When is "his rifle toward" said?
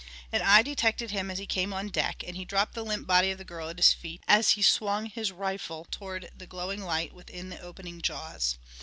5.05-6.31